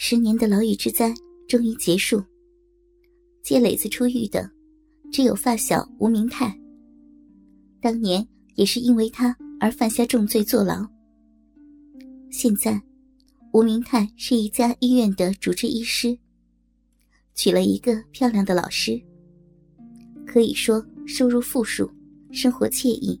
[0.00, 1.12] 十年的牢狱之灾
[1.48, 2.22] 终于结束。
[3.42, 4.48] 接磊子出狱的，
[5.12, 6.56] 只有发小吴明泰。
[7.80, 10.88] 当年也是因为他而犯下重罪坐牢。
[12.30, 12.80] 现在，
[13.52, 16.16] 吴明泰是一家医院的主治医师，
[17.34, 19.02] 娶了一个漂亮的老师，
[20.24, 21.90] 可以说收入富庶，
[22.30, 23.20] 生活惬意。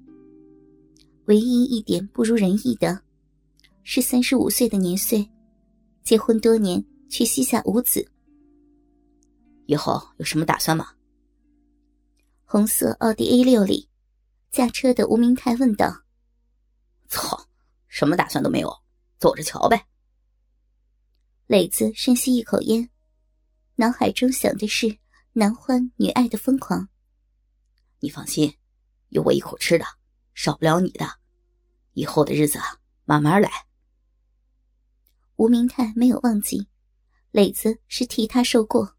[1.24, 3.02] 唯一一点不如人意的，
[3.82, 5.28] 是三十五岁的年岁。
[6.08, 8.10] 结婚多年却膝下无子，
[9.66, 10.94] 以后有什么打算吗？
[12.46, 13.90] 红色奥迪 A 六里，
[14.50, 16.04] 驾车的吴明泰问道。
[17.10, 17.46] 操，
[17.88, 18.74] 什么打算都没有，
[19.18, 19.86] 走着瞧呗。
[21.46, 22.88] 磊子深吸一口烟，
[23.74, 24.98] 脑海中想的是
[25.34, 26.88] 男欢女爱的疯狂。
[28.00, 28.56] 你放心，
[29.10, 29.84] 有我一口吃的，
[30.32, 31.06] 少不了你的。
[31.92, 32.58] 以后的日子
[33.04, 33.67] 慢慢来。
[35.38, 36.66] 吴明泰没有忘记，
[37.30, 38.96] 磊子是替他受过。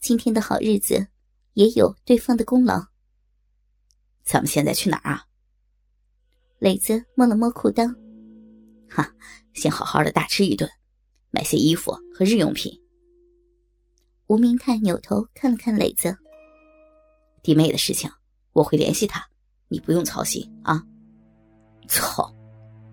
[0.00, 1.08] 今天的好日子，
[1.52, 2.82] 也有对方的功劳。
[4.22, 5.26] 咱们现在去哪儿啊？
[6.60, 7.94] 磊子摸了摸裤裆，
[8.88, 9.14] 哈，
[9.52, 10.66] 先好好的大吃一顿，
[11.30, 12.72] 买些衣服和日用品。
[14.28, 16.16] 吴明泰扭头看了看磊子，
[17.42, 18.10] 弟妹的事情
[18.54, 19.22] 我会联系他，
[19.68, 20.82] 你不用操心啊。
[21.86, 22.34] 操，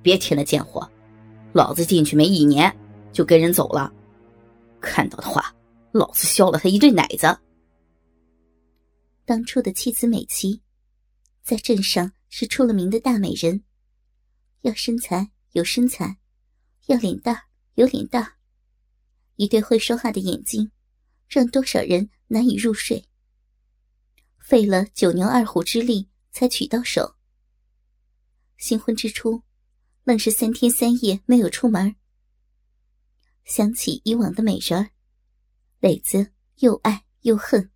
[0.01, 0.90] 别添了贱货。
[1.53, 2.73] 老子进去没一年，
[3.11, 3.91] 就跟人走了。
[4.79, 5.53] 看到的话，
[5.91, 7.37] 老子削了他一对奶子。
[9.25, 10.61] 当初的妻子美琪，
[11.43, 13.63] 在镇上是出了名的大美人，
[14.61, 16.17] 要身材有身材，
[16.87, 17.37] 要脸蛋
[17.75, 18.33] 有脸蛋，
[19.35, 20.71] 一对会说话的眼睛，
[21.27, 23.05] 让多少人难以入睡。
[24.39, 27.15] 费了九牛二虎之力才娶到手。
[28.57, 29.43] 新婚之初。
[30.03, 31.95] 愣是三天三夜没有出门。
[33.43, 34.89] 想起以往的美人儿，
[35.79, 36.25] 磊子
[36.57, 37.69] 又爱又恨。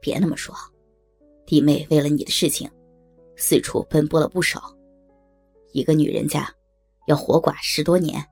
[0.00, 0.54] 别那么说，
[1.46, 2.70] 弟妹为了你的事情，
[3.36, 4.74] 四处奔波了不少。
[5.72, 6.52] 一个女人家
[7.06, 8.24] 要活寡十多年，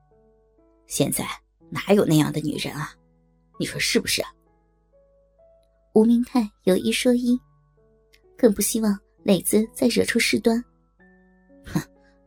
[0.87, 1.27] 现在
[1.71, 2.95] 哪有那样的女人啊？
[3.59, 4.23] 你说是不是？
[5.95, 7.39] 吴明泰有一说一，
[8.37, 10.65] 更不希望磊子再惹出事端。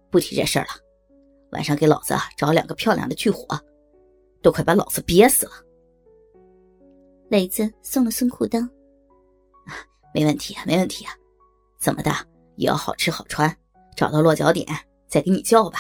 [0.09, 0.72] 不提这事儿了，
[1.51, 3.45] 晚上给老子找两个漂亮的去火，
[4.41, 5.51] 都快把老子憋死了。
[7.29, 8.63] 磊子松了松裤裆，
[9.66, 9.73] 啊
[10.13, 11.13] 没问题啊，没问题啊，
[11.78, 12.12] 怎么的
[12.56, 13.53] 也要好吃好穿，
[13.95, 14.66] 找到落脚点
[15.07, 15.79] 再给你叫吧。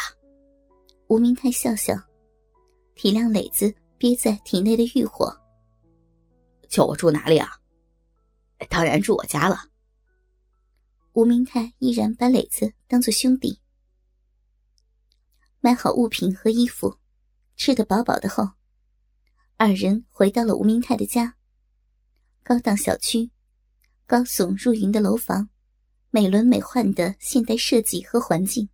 [1.07, 1.95] 吴明泰笑笑，
[2.95, 5.33] 体谅磊子憋在体内的欲火。
[6.67, 7.49] 叫我住哪里啊？
[8.69, 9.57] 当然住我家了。
[11.13, 13.57] 吴明泰依然把磊子当做兄弟。
[15.59, 16.99] 买好物品和衣服，
[17.55, 18.51] 吃得饱饱的后，
[19.57, 21.35] 二人回到了吴明泰的家。
[22.43, 23.31] 高档小区，
[24.05, 25.49] 高耸入云的楼房，
[26.11, 28.69] 美轮美奂的现代设计和环境，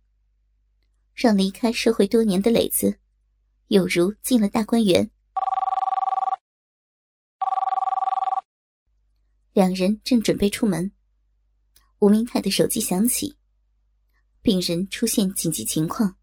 [1.14, 3.00] 让离开社会多年的磊子，
[3.68, 5.10] 有如进了大观园。
[9.52, 10.92] 两人正准备出门，
[12.00, 13.36] 吴明泰的手机响起，
[14.42, 16.16] 病人出现紧急情况。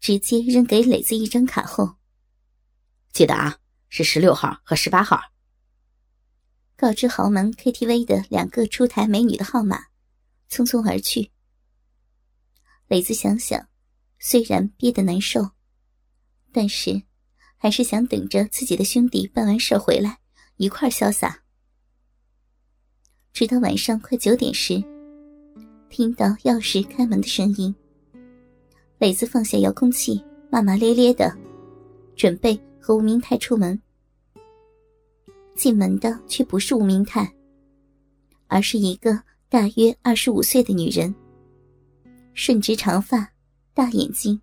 [0.00, 1.96] 直接扔给磊子一张卡后，
[3.12, 3.58] 记得啊，
[3.90, 5.20] 是十六号和十八号。
[6.74, 9.88] 告知豪门 KTV 的两个出台美女的号码，
[10.48, 11.30] 匆匆而去。
[12.88, 13.68] 磊子想想，
[14.18, 15.50] 虽然憋得难受，
[16.50, 17.02] 但是
[17.58, 20.20] 还是想等着自己的兄弟办完事回来
[20.56, 21.42] 一块潇洒。
[23.34, 24.82] 直到晚上快九点时，
[25.90, 27.74] 听到钥匙开门的声音。
[29.00, 31.34] 磊子放下遥控器，骂骂咧咧的，
[32.14, 33.80] 准备和吴明泰出门。
[35.56, 37.32] 进门的却不是吴明泰，
[38.46, 39.18] 而是一个
[39.48, 41.14] 大约二十五岁的女人。
[42.34, 43.26] 顺直长发，
[43.72, 44.38] 大眼睛，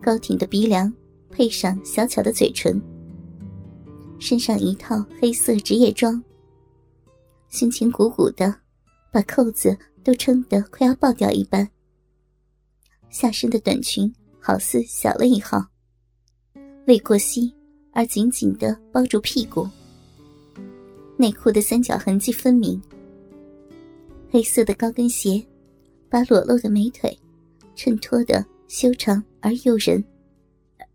[0.00, 0.92] 高挺的鼻梁，
[1.28, 2.80] 配上小巧的嘴唇，
[4.20, 6.22] 身上一套黑色职业装，
[7.48, 8.54] 胸前鼓鼓的，
[9.10, 11.68] 把扣子都撑得快要爆掉一般。
[13.10, 15.66] 下身的短裙好似小了一号，
[16.86, 17.52] 未过膝
[17.92, 19.68] 而紧紧的包住屁股。
[21.16, 22.80] 内裤的三角痕迹分明。
[24.30, 25.44] 黑色的高跟鞋，
[26.08, 27.18] 把裸露的美腿
[27.74, 30.02] 衬托的修长而诱人。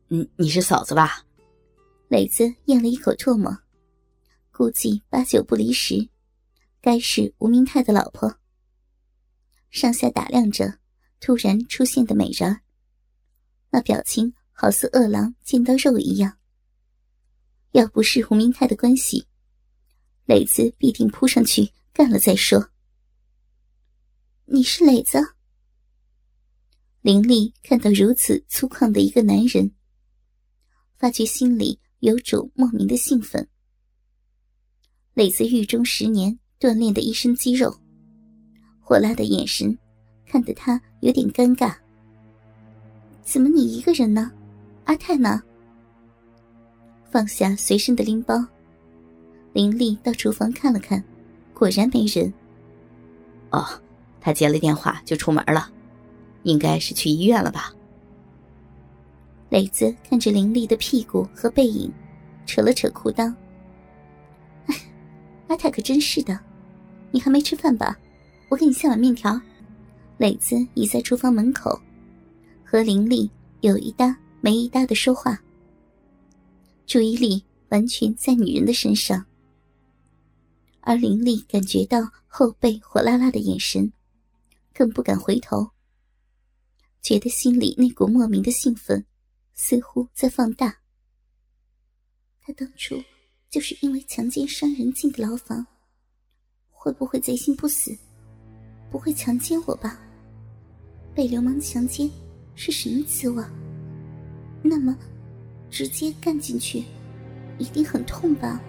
[0.07, 1.21] 嗯，你是嫂子吧？
[2.07, 3.56] 磊子咽了一口唾沫，
[4.51, 6.07] 估计八九不离十，
[6.81, 8.33] 该是吴明泰的老婆。
[9.69, 10.79] 上下打量着。
[11.19, 12.62] 突然出现的美人，
[13.71, 16.38] 那表情好似饿狼见到肉一样，
[17.71, 19.27] 要不是胡明泰的关系，
[20.25, 22.69] 磊子必定扑上去干了再说。
[24.45, 25.19] 你是磊子？
[27.01, 29.71] 林丽看到如此粗犷的一个男人，
[30.97, 33.47] 发觉心里有种莫名的兴奋。
[35.13, 37.79] 磊子狱中十年锻炼的一身肌肉，
[38.79, 39.77] 火辣的眼神，
[40.25, 41.71] 看得他有点尴尬。
[43.21, 44.31] 怎么你一个人呢？
[44.85, 45.39] 阿泰呢？
[47.11, 48.43] 放下随身的拎包，
[49.53, 51.03] 林丽到厨房看了看，
[51.53, 52.33] 果然没人。
[53.51, 53.63] 哦，
[54.19, 55.71] 他接了电话就出门了。
[56.41, 57.71] 应该是去医院了吧？
[59.49, 61.93] 磊子看着林丽的屁股和背影，
[62.47, 63.31] 扯了扯裤裆。
[64.65, 64.75] 哎，
[65.49, 66.39] 阿泰可真是的，
[67.11, 67.95] 你还没吃饭吧？
[68.49, 69.39] 我给你下碗面条。
[70.17, 71.77] 磊子倚在厨房门口，
[72.63, 73.29] 和林丽
[73.59, 75.38] 有一搭没一搭的说话，
[76.88, 79.25] 注意力完全在女人的身上。
[80.79, 83.91] 而林丽感觉到后背火辣辣的眼神，
[84.73, 85.69] 更不敢回头。
[87.01, 89.06] 觉得心里那股莫名的兴奋，
[89.53, 90.77] 似乎在放大。
[92.39, 92.95] 他当初
[93.50, 95.65] 就是因为强奸伤人进的牢房，
[96.71, 97.97] 会不会贼心不死？
[98.89, 100.00] 不会强奸我吧？
[101.15, 102.12] 被流氓强奸
[102.56, 103.41] 是什么滋味？
[104.62, 104.95] 那么，
[105.69, 106.83] 直接干进去，
[107.57, 108.62] 一定很痛吧？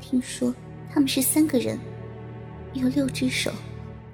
[0.00, 0.52] 听说
[0.90, 1.78] 他们是三个人，
[2.74, 3.52] 有六只手，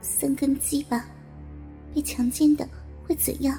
[0.02, 1.08] 三根鸡巴，
[1.94, 2.68] 被强奸的。
[3.06, 3.56] 会怎样？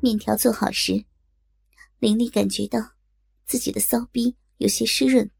[0.00, 1.04] 面条做好时，
[2.00, 2.94] 林丽感觉到
[3.46, 5.30] 自己的骚逼有些湿润，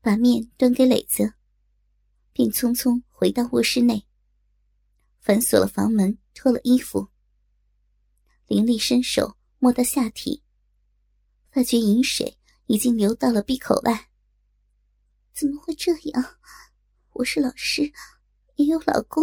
[0.00, 1.34] 把面端给磊子，
[2.32, 4.04] 便匆匆回到卧室内，
[5.20, 7.08] 反锁了房门，脱了衣服。
[8.46, 10.42] 林丽伸手摸到下体，
[11.50, 14.08] 发觉饮水已经流到了闭口外。
[15.34, 16.36] 怎么会这样？
[17.12, 17.92] 我是老师，
[18.56, 19.22] 也有老公。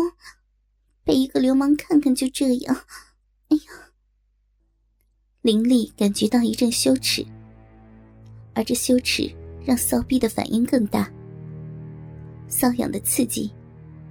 [1.03, 2.75] 被一个流氓看看就这样，
[3.50, 3.91] 哎呀！
[5.41, 7.24] 林丽感觉到一阵羞耻，
[8.56, 9.31] 而这羞耻
[9.63, 11.12] 让骚逼的反应更大。
[12.50, 13.53] 瘙痒的刺激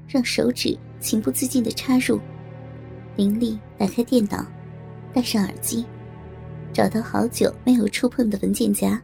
[0.06, 2.18] 让手指情不自禁的插入。
[3.14, 4.44] 林丽打开电脑，
[5.12, 5.84] 戴上耳机，
[6.72, 9.00] 找到好久没有触碰的文件夹，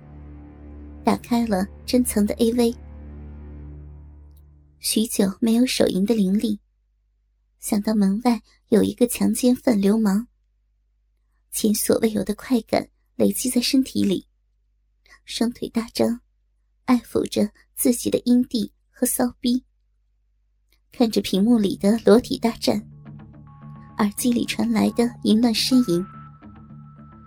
[1.04, 2.74] 打开了珍藏的 AV。
[4.78, 6.58] 许久没有手淫的林丽。
[7.58, 10.26] 想到门外有一个强奸犯流氓，
[11.52, 14.26] 前所未有的快感累积在身体里，
[15.26, 16.22] 双腿大张，
[16.86, 19.62] 爱抚着自己的阴蒂和骚逼，
[20.92, 22.80] 看着屏幕里的裸体大战，
[23.98, 26.04] 耳机里传来的淫乱呻吟，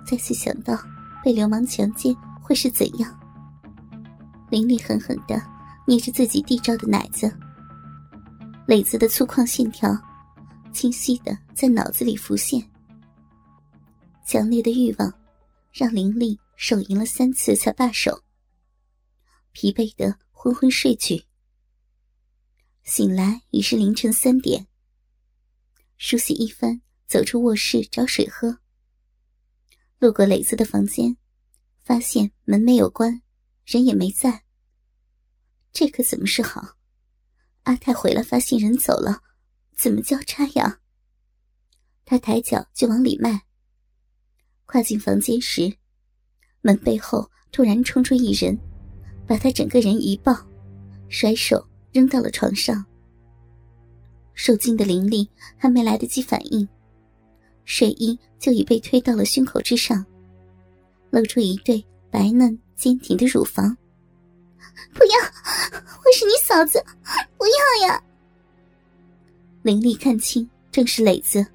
[0.06, 0.77] 再次想到
[1.24, 3.19] 被流氓强奸会是怎样，
[4.50, 5.42] 林丽狠狠的
[5.88, 7.31] 捏着自己缔造的奶子，
[8.68, 9.95] 磊子的粗犷线条。
[10.71, 12.59] 清晰的在脑子里浮现，
[14.25, 15.13] 强烈的欲望
[15.71, 18.24] 让林丽手淫了三次才罢手，
[19.51, 21.24] 疲惫的昏昏睡去。
[22.83, 24.68] 醒来已是凌晨三点，
[25.97, 28.59] 梳洗一番，走出卧室找水喝。
[30.00, 31.15] 路过磊子的房间，
[31.81, 33.21] 发现门没有关，
[33.66, 34.44] 人也没在。
[35.71, 36.75] 这可怎么是好？
[37.63, 39.21] 阿泰回来发现人走了。
[39.75, 40.81] 怎么交叉呀？
[42.06, 43.44] 他抬脚就往里迈。
[44.66, 45.78] 跨进房间时，
[46.61, 48.59] 门背后突然冲出一人，
[49.25, 50.33] 把他整个人一抱，
[51.09, 52.83] 甩手扔到了床上。
[54.33, 56.68] 受惊的林丽还没来得及反应，
[57.66, 60.04] 睡衣就已被推到了胸口之上，
[61.12, 63.78] 露出一对白嫩坚挺的乳房。
[64.92, 65.12] 不要，
[65.71, 66.83] 我是你嫂子！
[67.38, 68.04] 不要呀！
[69.62, 71.45] 林丽看清，正是磊子。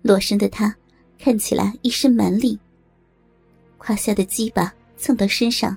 [0.00, 0.74] 裸身的他
[1.18, 2.58] 看起来一身蛮力，
[3.76, 5.76] 胯下的鸡巴蹭到身上，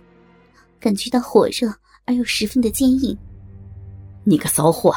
[0.79, 1.73] 感觉到火热
[2.05, 3.17] 而又十分的坚硬。
[4.29, 4.93] 你个骚货，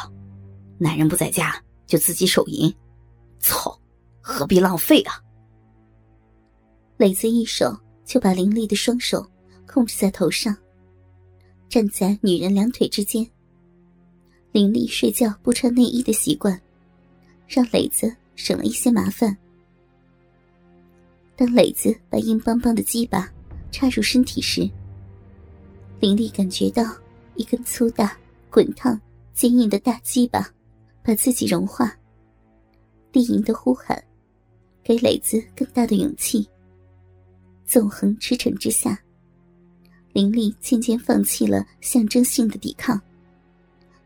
[0.76, 2.70] 男人不在家就自己手淫，
[3.38, 3.74] 操，
[4.20, 5.14] 何必浪费啊！
[6.98, 7.74] 磊子一手
[8.04, 9.26] 就把林丽的双手
[9.66, 10.54] 控制在头上，
[11.66, 13.26] 站在女人两腿之间。
[14.50, 16.60] 林丽睡觉不穿内衣的习惯，
[17.48, 19.34] 让磊子省了一些麻烦。
[21.36, 23.32] 当磊子把硬邦邦的鸡巴
[23.70, 24.70] 插入身体时，
[26.00, 26.84] 林丽感觉到
[27.36, 28.14] 一根粗大、
[28.50, 29.00] 滚烫、
[29.34, 30.48] 坚硬的大鸡巴
[31.02, 31.96] 把自己融化，
[33.10, 34.02] 低吟的呼喊，
[34.82, 36.48] 给磊子更大的勇气。
[37.64, 38.98] 纵横驰骋之下，
[40.12, 43.00] 林丽渐渐放弃了象征性的抵抗，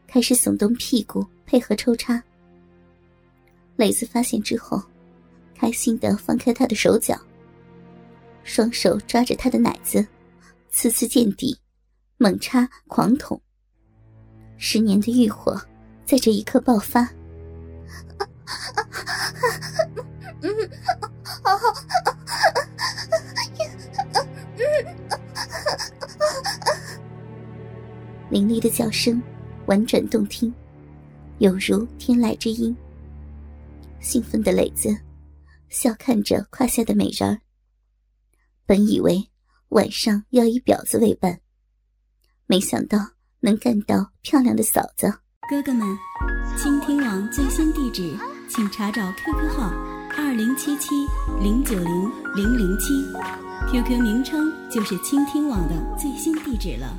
[0.06, 2.22] 开始耸动屁股配合抽插。
[3.74, 4.80] 磊子发现之后，
[5.54, 7.20] 开心的放开他的手脚，
[8.44, 10.06] 双手抓着他的奶子，
[10.70, 11.58] 次次见底，
[12.16, 13.38] 猛插狂捅。
[14.58, 15.60] 十年的欲火
[16.04, 17.08] 在这一刻爆发。
[28.28, 29.22] 凌厉的叫声
[29.66, 30.52] 婉转动听，
[31.38, 32.76] 有如天籁之音。
[34.00, 34.94] 兴奋的磊子
[35.68, 37.40] 笑看着胯下的美人儿，
[38.66, 39.30] 本以为
[39.68, 41.40] 晚上要以婊子为伴，
[42.46, 42.98] 没想到
[43.40, 45.12] 能干到漂亮的嫂子。
[45.48, 45.86] 哥哥们，
[46.56, 48.16] 倾听网最新地址，
[48.48, 49.70] 请查找 QQ 号
[50.16, 50.94] 二零七七
[51.40, 53.04] 零九零零零七
[53.70, 56.92] ，QQ 名称就是倾听网的最新地址了。